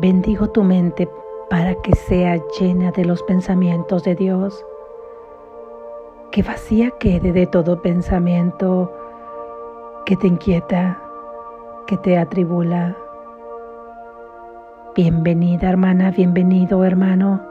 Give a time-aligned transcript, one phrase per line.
[0.00, 1.08] Bendigo tu mente
[1.50, 4.64] para que sea llena de los pensamientos de Dios.
[6.30, 8.92] Que vacía quede de todo pensamiento
[10.06, 11.02] que te inquieta,
[11.88, 12.96] que te atribula.
[14.94, 17.42] Bienvenida hermana, bienvenido hermano,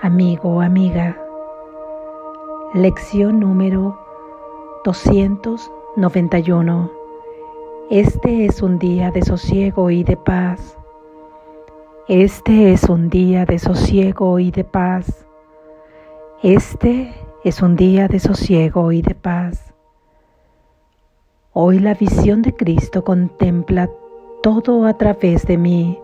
[0.00, 1.20] amigo amiga.
[2.74, 3.98] Lección número
[4.84, 6.92] 291.
[7.90, 10.78] Este es un día de sosiego y de paz.
[12.08, 15.26] Este es un día de sosiego y de paz.
[16.42, 17.12] Este
[17.44, 19.74] es un día de sosiego y de paz.
[21.52, 23.90] Hoy la visión de Cristo contempla
[24.42, 25.98] todo a través de mí.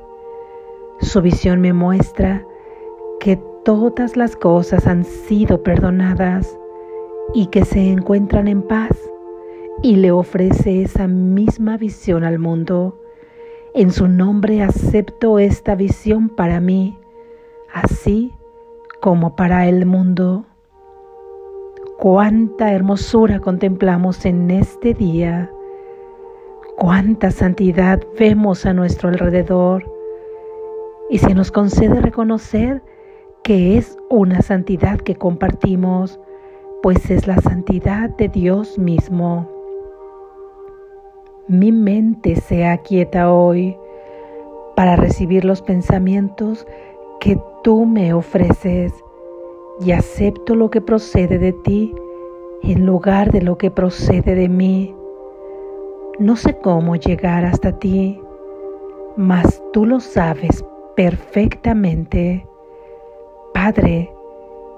[1.01, 2.45] Su visión me muestra
[3.19, 6.55] que todas las cosas han sido perdonadas
[7.33, 8.95] y que se encuentran en paz
[9.83, 13.01] y le ofrece esa misma visión al mundo
[13.75, 16.97] en su nombre acepto esta visión para mí,
[17.73, 18.33] así
[19.01, 20.45] como para el mundo.
[21.99, 25.51] Cuánta hermosura contemplamos en este día,
[26.77, 29.85] cuánta santidad vemos a nuestro alrededor
[31.11, 32.81] y se nos concede reconocer
[33.43, 36.21] que es una santidad que compartimos,
[36.81, 39.54] pues es la santidad de Dios mismo.
[41.47, 43.77] Mi mente se aquieta hoy
[44.75, 46.67] para recibir los pensamientos
[47.21, 48.95] que tú me ofreces
[49.79, 51.95] y acepto lo que procede de ti
[52.63, 54.95] en lugar de lo que procede de mí.
[56.19, 58.19] No sé cómo llegar hasta ti,
[59.19, 60.65] mas tú lo sabes
[60.97, 62.47] perfectamente.
[63.53, 64.11] Padre,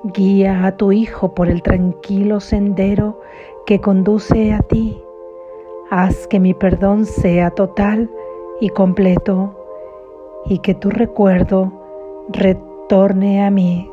[0.03, 3.21] guía a tu Hijo por el tranquilo sendero
[3.67, 5.01] que conduce a ti
[5.89, 8.11] Haz que mi perdón sea total
[8.61, 9.55] y completo
[10.47, 11.73] y que tu recuerdo
[12.29, 13.89] retorne a mí.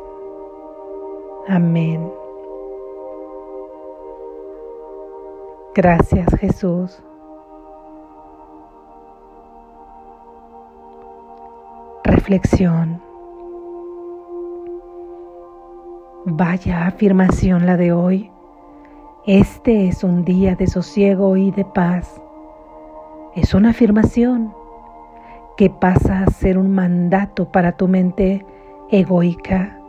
[1.48, 2.12] Amén.
[5.76, 7.00] Gracias Jesús.
[12.04, 13.02] Reflexión.
[16.26, 18.33] Vaya afirmación la de hoy.
[19.26, 22.22] Este es un día de sosiego y de paz.
[23.36, 24.54] Es una afirmación
[25.56, 28.46] que pasa a ser un mandato para tu mente
[28.92, 29.80] egoica,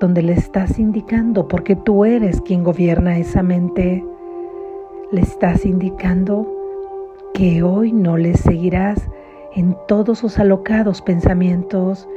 [0.00, 4.04] donde le estás indicando, porque tú eres quien gobierna esa mente,
[5.12, 6.44] le estás indicando
[7.34, 9.08] que hoy no le seguirás
[9.54, 12.08] en todos sus alocados pensamientos,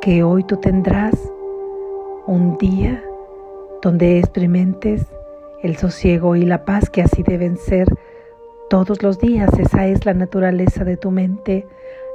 [0.00, 1.32] que hoy tú tendrás
[2.28, 3.02] un día
[3.82, 5.04] donde experimentes
[5.62, 7.88] el sosiego y la paz que así deben ser
[8.68, 9.50] todos los días.
[9.58, 11.66] Esa es la naturaleza de tu mente,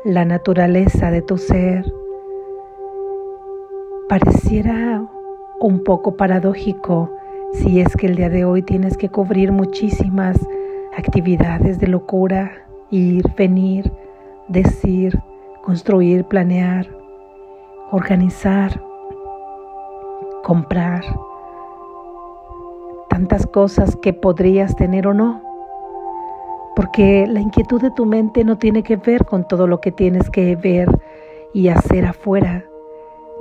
[0.06, 1.86] la naturaleza de tu ser.
[4.10, 5.06] Pareciera
[5.60, 7.10] un poco paradójico
[7.54, 10.38] si es que el día de hoy tienes que cubrir muchísimas
[10.98, 12.52] actividades de locura,
[12.90, 13.92] ir, venir,
[14.48, 15.18] decir,
[15.64, 16.88] construir, planear,
[17.92, 18.82] organizar,
[20.44, 21.04] comprar
[23.12, 25.42] tantas cosas que podrías tener o no.
[26.78, 30.30] Porque la inquietud de tu mente no tiene que ver con todo lo que tienes
[30.30, 30.88] que ver
[31.54, 32.64] y hacer afuera.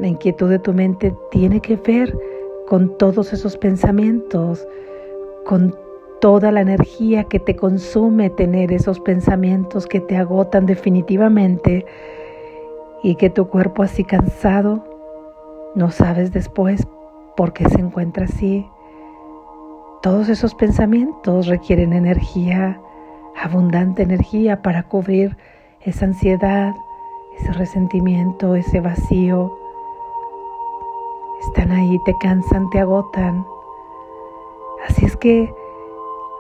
[0.00, 2.19] La inquietud de tu mente tiene que ver
[2.66, 4.66] con todos esos pensamientos,
[5.47, 5.76] con
[6.20, 11.87] toda la energía que te consume tener esos pensamientos que te agotan definitivamente
[13.04, 14.84] y que tu cuerpo así cansado,
[15.76, 16.87] no sabes después
[17.37, 18.66] por qué se encuentra así.
[20.03, 22.81] Todos esos pensamientos requieren energía,
[23.37, 25.37] abundante energía para cubrir
[25.83, 26.75] esa ansiedad,
[27.38, 29.55] ese resentimiento, ese vacío.
[31.43, 33.44] Están ahí, te cansan, te agotan.
[34.88, 35.53] Así es que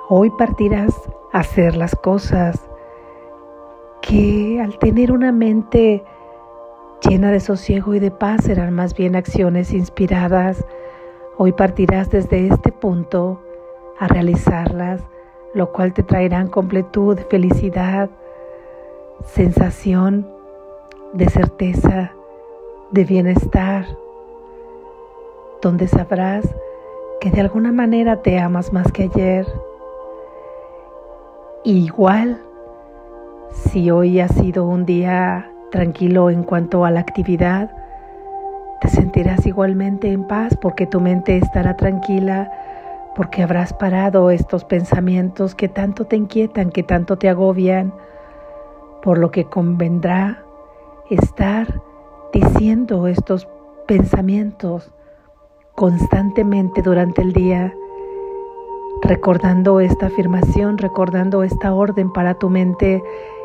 [0.08, 0.94] hoy partirás
[1.34, 2.58] a hacer las cosas
[4.00, 6.02] que al tener una mente
[7.06, 10.64] llena de sosiego y de paz serán más bien acciones inspiradas.
[11.36, 13.42] Hoy partirás desde este punto
[14.00, 15.02] a realizarlas,
[15.54, 18.08] lo cual te traerán completud, felicidad,
[19.24, 20.26] sensación
[21.12, 22.10] de certeza,
[22.90, 23.84] de bienestar,
[25.60, 26.48] donde sabrás
[27.20, 29.46] que de alguna manera te amas más que ayer.
[31.62, 32.40] igual,
[33.52, 37.70] si hoy ha sido un día tranquilo en cuanto a la actividad,
[38.80, 42.50] te sentirás igualmente en paz porque tu mente estará tranquila
[43.20, 47.92] porque habrás parado estos pensamientos que tanto te inquietan, que tanto te agobian,
[49.02, 50.42] por lo que convendrá
[51.10, 51.82] estar
[52.32, 53.46] diciendo estos
[53.86, 54.90] pensamientos
[55.74, 57.74] constantemente durante el día,
[59.02, 63.02] recordando esta afirmación, recordando esta orden para tu mente.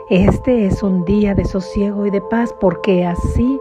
[0.10, 3.60] Este es un día de sosiego y de paz porque así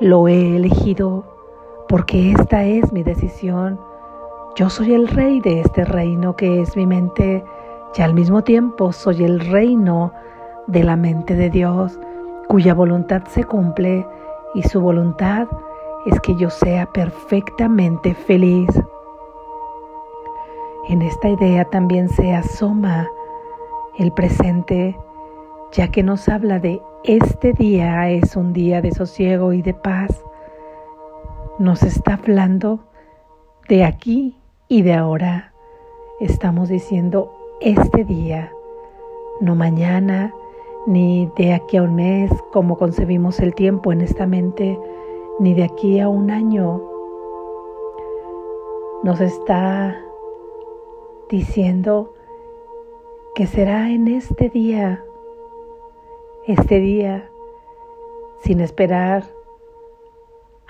[0.00, 1.24] lo he elegido,
[1.88, 3.89] porque esta es mi decisión.
[4.56, 7.44] Yo soy el rey de este reino que es mi mente
[7.96, 10.12] y al mismo tiempo soy el reino
[10.66, 11.98] de la mente de Dios,
[12.48, 14.04] cuya voluntad se cumple
[14.54, 15.46] y su voluntad
[16.04, 18.68] es que yo sea perfectamente feliz.
[20.88, 23.08] En esta idea también se asoma
[23.98, 24.98] el presente,
[25.70, 30.24] ya que nos habla de este día es un día de sosiego y de paz.
[31.60, 32.80] Nos está hablando
[33.68, 34.39] de aquí
[34.70, 35.52] y de ahora.
[36.20, 38.52] Estamos diciendo este día,
[39.40, 40.32] no mañana,
[40.86, 44.78] ni de aquí a un mes, como concebimos el tiempo en esta mente,
[45.40, 46.80] ni de aquí a un año.
[49.02, 50.00] Nos está
[51.28, 52.14] diciendo
[53.34, 55.02] que será en este día,
[56.46, 57.28] este día,
[58.44, 59.24] sin esperar.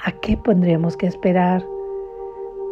[0.03, 1.67] ¿A qué pondríamos que esperar?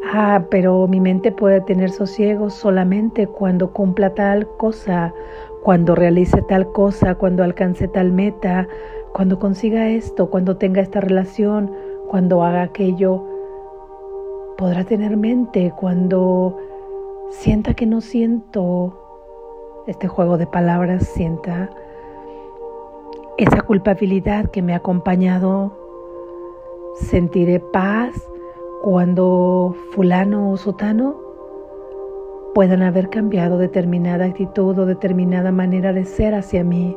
[0.04, 5.12] Ah, pero mi mente puede tener sosiego solamente cuando cumpla tal cosa,
[5.62, 8.68] cuando realice tal cosa, cuando alcance tal meta,
[9.12, 11.72] cuando consiga esto, cuando tenga esta relación,
[12.08, 13.24] cuando haga aquello.
[14.56, 16.56] Podrá tener mente cuando
[17.30, 18.96] sienta que no siento
[19.86, 21.70] este juego de palabras, sienta
[23.36, 25.76] esa culpabilidad que me ha acompañado.
[26.94, 28.28] Sentiré paz
[28.82, 31.16] cuando fulano o sotano
[32.54, 36.96] puedan haber cambiado determinada actitud o determinada manera de ser hacia mí.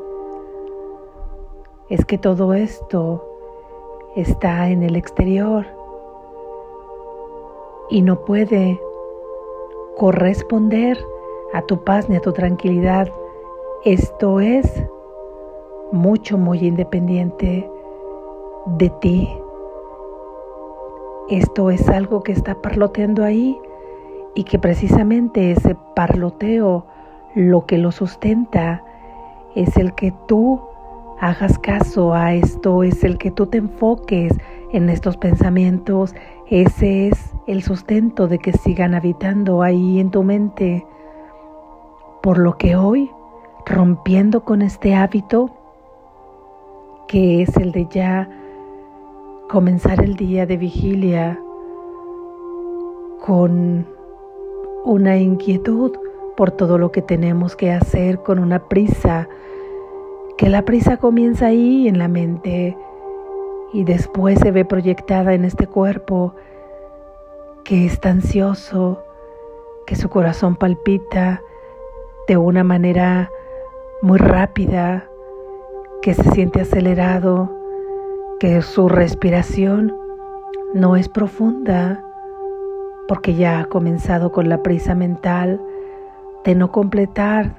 [1.90, 3.24] Es que todo esto
[4.16, 5.66] está en el exterior
[7.90, 8.80] y no puede
[9.98, 10.98] corresponder
[11.54, 13.12] a tu paz ni a tu tranquilidad.
[13.84, 14.84] Esto es
[15.92, 17.70] mucho, muy independiente
[18.78, 19.41] de ti.
[21.32, 23.58] Esto es algo que está parloteando ahí
[24.36, 26.86] y que precisamente ese parloteo
[27.36, 28.84] lo que lo sustenta
[29.56, 30.60] es el que tú
[31.22, 34.34] hagas caso a esto, es el que tú te enfoques
[34.74, 36.14] en estos pensamientos,
[36.48, 40.86] ese es el sustento de que sigan habitando ahí en tu mente.
[42.22, 43.10] Por lo que hoy,
[43.66, 45.50] rompiendo con este hábito,
[47.08, 48.41] que es el de ya
[49.52, 51.38] comenzar el día de vigilia
[53.20, 53.86] con
[54.86, 55.92] una inquietud
[56.38, 59.28] por todo lo que tenemos que hacer, con una prisa,
[60.38, 62.78] que la prisa comienza ahí en la mente
[63.74, 66.34] y después se ve proyectada en este cuerpo
[67.66, 69.04] que está ansioso,
[69.86, 71.42] que su corazón palpita
[72.26, 73.30] de una manera
[74.02, 75.10] muy rápida,
[76.02, 77.61] que se siente acelerado,
[78.42, 79.96] que su respiración
[80.74, 82.04] no es profunda
[83.08, 85.62] porque ya ha comenzado con la prisa mental
[86.44, 87.54] de no completar,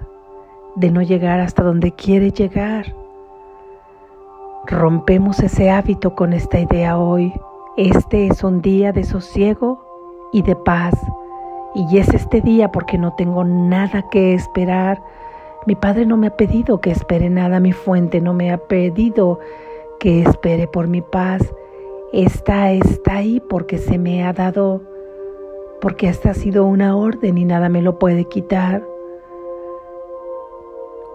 [0.74, 2.96] de no llegar hasta donde quiere llegar.
[4.66, 7.32] Rompemos ese hábito con esta idea hoy.
[7.76, 9.86] Este es un día de sosiego
[10.32, 10.94] y de paz.
[11.76, 15.00] Y es este día porque no tengo nada que esperar.
[15.64, 19.38] Mi Padre no me ha pedido que espere nada, mi fuente no me ha pedido
[20.02, 21.54] que espere por mi paz.
[22.12, 24.82] Esta está ahí porque se me ha dado,
[25.80, 28.84] porque esta ha sido una orden y nada me lo puede quitar.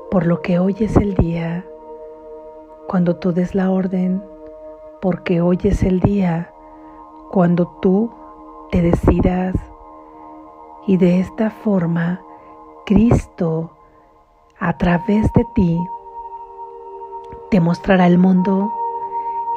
[0.09, 1.65] Por lo que hoy es el día,
[2.87, 4.23] cuando tú des la orden,
[5.01, 6.53] porque hoy es el día,
[7.29, 8.09] cuando tú
[8.71, 9.53] te decidas.
[10.87, 12.21] Y de esta forma,
[12.85, 13.69] Cristo,
[14.59, 15.77] a través de ti,
[17.51, 18.71] te mostrará el mundo.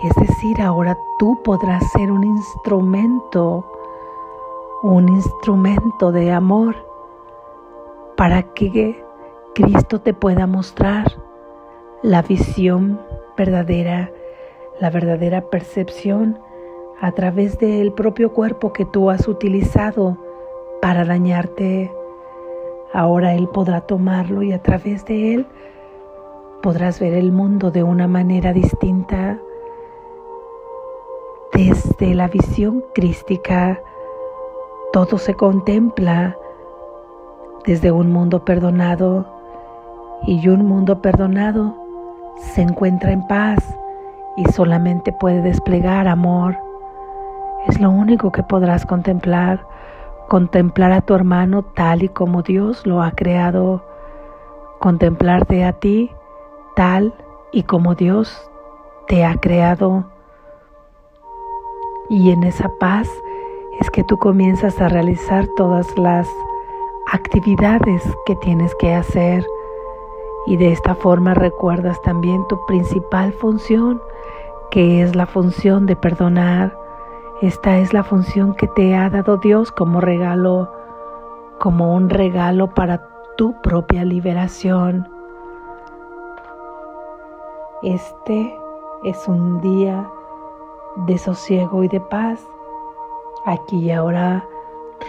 [0.02, 3.66] Es decir, ahora tú podrás ser un instrumento,
[4.82, 6.74] un instrumento de amor
[8.16, 9.04] para que
[9.54, 11.12] Cristo te pueda mostrar
[12.02, 12.98] la visión
[13.36, 14.10] verdadera,
[14.80, 16.38] la verdadera percepción
[17.02, 20.16] a través del propio cuerpo que tú has utilizado
[20.80, 21.92] para dañarte.
[22.94, 25.46] Ahora Él podrá tomarlo y a través de Él
[26.62, 29.38] podrás ver el mundo de una manera distinta.
[31.52, 33.80] Desde la visión crística,
[34.92, 36.36] todo se contempla
[37.64, 39.26] desde un mundo perdonado
[40.26, 41.74] y un mundo perdonado
[42.36, 43.58] se encuentra en paz
[44.36, 46.56] y solamente puede desplegar amor.
[47.66, 49.66] Es lo único que podrás contemplar,
[50.28, 53.84] contemplar a tu hermano tal y como Dios lo ha creado,
[54.78, 56.10] contemplarte a ti
[56.76, 57.12] tal
[57.52, 58.50] y como Dios
[59.08, 60.09] te ha creado.
[62.10, 63.08] Y en esa paz
[63.78, 66.28] es que tú comienzas a realizar todas las
[67.12, 69.46] actividades que tienes que hacer
[70.44, 74.02] y de esta forma recuerdas también tu principal función,
[74.72, 76.76] que es la función de perdonar.
[77.42, 80.68] Esta es la función que te ha dado Dios como regalo,
[81.60, 85.08] como un regalo para tu propia liberación.
[87.84, 88.52] Este
[89.04, 90.10] es un día
[90.96, 92.40] de sosiego y de paz.
[93.44, 94.44] Aquí y ahora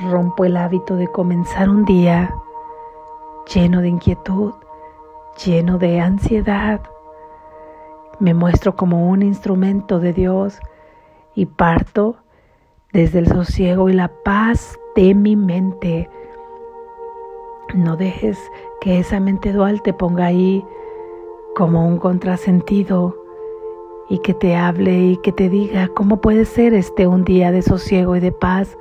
[0.10, 2.36] rompo el hábito de comenzar un día
[3.54, 4.54] lleno de inquietud,
[5.46, 6.82] lleno de ansiedad.
[8.20, 10.60] Me muestro como un instrumento de Dios
[11.36, 12.18] y parto
[12.94, 16.10] desde el sosiego y la paz de mi mente.
[17.74, 18.38] No dejes
[18.82, 20.66] que esa mente dual te ponga ahí
[21.56, 23.21] como un contrasentido
[24.12, 27.62] y que te hable y que te diga cómo puede ser este un día de
[27.62, 28.78] sosiego y de paz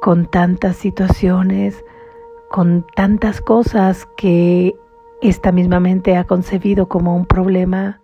[0.00, 1.84] con tantas situaciones,
[2.48, 4.74] con tantas cosas que
[5.20, 8.00] esta misma mente ha concebido como un problema,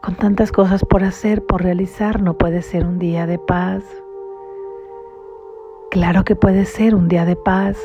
[0.00, 3.82] con tantas cosas por hacer, por realizar, no puede ser un día de paz.
[5.90, 7.76] Claro que puede ser un día de paz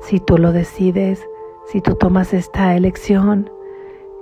[0.00, 1.24] si tú lo decides,
[1.66, 3.50] si tú tomas esta elección.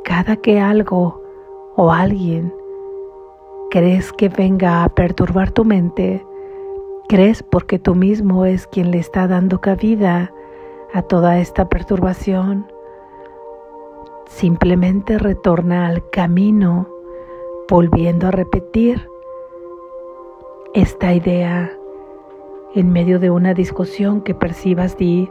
[0.05, 1.22] Cada que algo
[1.77, 2.53] o alguien
[3.71, 6.25] crees que venga a perturbar tu mente,
[7.09, 10.33] crees porque tú mismo es quien le está dando cabida
[10.93, 12.67] a toda esta perturbación,
[14.33, 16.89] Simplemente retorna al camino,
[17.69, 19.07] volviendo a repetir
[20.75, 21.71] esta idea
[22.75, 25.29] en medio de una discusión que percibas di,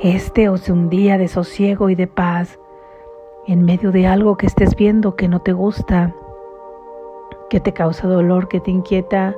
[0.00, 2.58] este es un día de sosiego y de paz,
[3.48, 6.14] en medio de algo que estés viendo que no te gusta,
[7.48, 9.34] que te causa dolor, que te inquieta,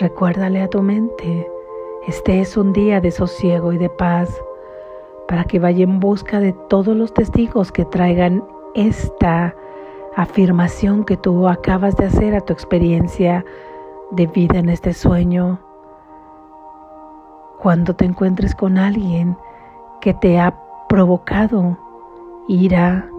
[0.00, 1.50] recuérdale a tu mente,
[2.06, 4.40] este es un día de sosiego y de paz
[5.26, 8.44] para que vaya en busca de todos los testigos que traigan
[8.74, 9.56] esta
[10.14, 13.44] afirmación que tú acabas de hacer a tu experiencia
[14.12, 15.58] de vida en este sueño.
[17.58, 19.36] Cuando te encuentres con alguien
[20.00, 20.56] que te ha
[20.88, 21.76] provocado
[22.46, 23.11] ira,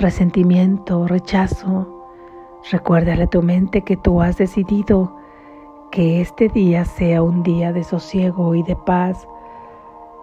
[0.00, 1.86] resentimiento, rechazo,
[2.70, 5.14] recuérdale a tu mente que tú has decidido
[5.90, 9.26] que este día sea un día de sosiego y de paz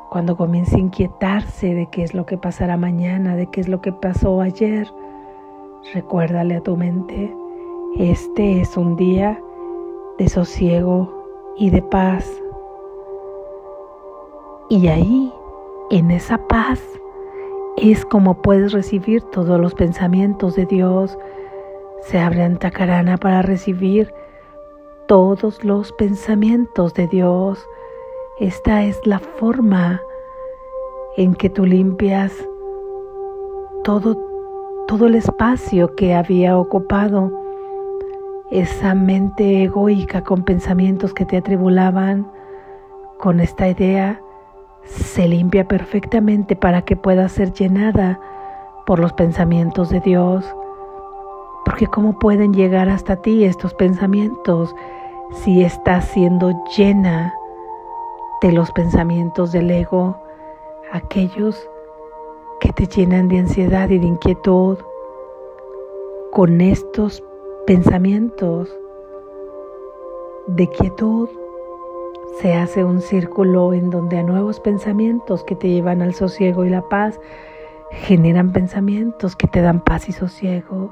[0.10, 3.81] cuando comience a inquietarse de qué es lo que pasará mañana, de qué es lo
[3.81, 4.91] que pasó ayer,
[5.93, 7.36] recuérdale a tu mente,
[7.98, 9.41] este es un día
[10.17, 11.13] de sosiego
[11.57, 12.29] y de paz.
[14.69, 15.34] Y ahí,
[15.91, 16.79] en esa paz,
[17.77, 21.17] es como puedes recibir todos los pensamientos de Dios.
[22.01, 24.13] Se abre Antacarana para recibir
[25.07, 27.65] todos los pensamientos de Dios
[28.39, 30.00] esta es la forma
[31.15, 32.31] en que tú limpias
[33.84, 34.15] todo,
[34.88, 37.31] todo el espacio que había ocupado
[38.51, 42.31] esa mente egoica con pensamientos que te atribulaban.
[43.17, 44.22] Con esta idea
[44.88, 48.20] se limpia perfectamente para que pueda ser llenada
[48.86, 50.46] por los pensamientos de Dios.
[51.65, 54.74] Porque ¿cómo pueden llegar hasta ti estos pensamientos
[55.44, 57.34] si estás siendo llena
[58.41, 60.15] de los pensamientos del ego,
[60.91, 61.70] aquellos
[62.60, 64.77] que te llenan de ansiedad y de inquietud.
[66.32, 67.24] Con estos
[67.65, 68.70] pensamientos
[70.48, 71.29] de quietud
[72.41, 76.70] se hace un círculo en donde a nuevos pensamientos que te llevan al sosiego y
[76.70, 77.20] la paz
[77.91, 80.91] generan pensamientos que te dan paz y sosiego.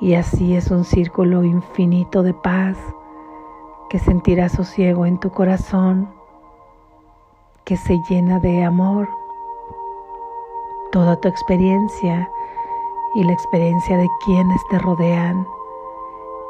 [0.00, 2.76] Y así es un círculo infinito de paz
[3.88, 6.08] que sentirás sosiego en tu corazón
[7.64, 9.08] que se llena de amor.
[10.92, 12.30] Toda tu experiencia
[13.14, 15.46] y la experiencia de quienes te rodean.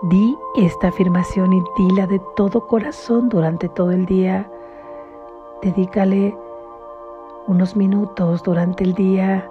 [0.02, 4.50] Di esta afirmación y dila de todo corazón durante todo el día.
[5.62, 6.36] Dedícale
[7.46, 9.50] unos minutos durante el día,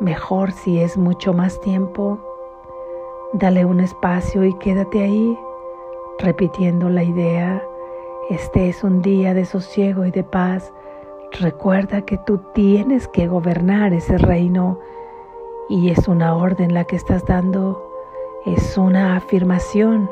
[0.00, 2.18] mejor si es mucho más tiempo.
[3.32, 5.38] Dale un espacio y quédate ahí
[6.18, 7.62] repitiendo la idea
[8.30, 10.72] este es un día de sosiego y de paz.
[11.32, 14.78] Recuerda que tú tienes que gobernar ese reino
[15.68, 17.93] Y es una orden la que estás dando,
[18.44, 20.10] es una afirmación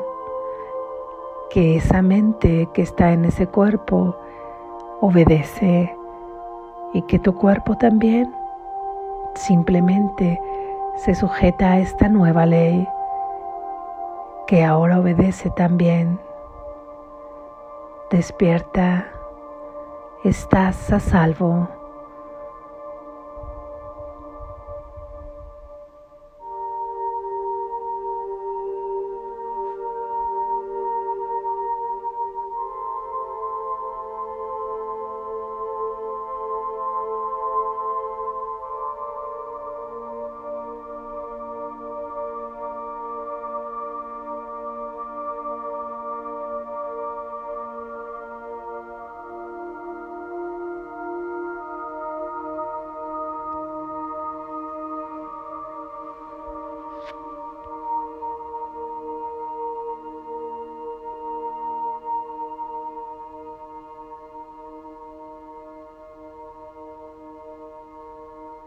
[1.51, 4.15] que esa mente que está en ese cuerpo
[5.01, 5.95] obedece
[6.93, 8.33] y que tu cuerpo también
[9.35, 10.41] simplemente
[10.95, 12.87] se sujeta a esta nueva ley
[14.47, 16.19] que ahora obedece también.
[18.09, 19.07] Despierta,
[20.23, 21.67] estás a salvo.